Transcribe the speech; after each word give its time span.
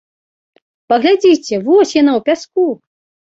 Паглядзіце, 0.93 1.55
вось 1.67 1.93
яна 2.01 2.11
ў 2.21 2.25
пяску! 2.31 2.67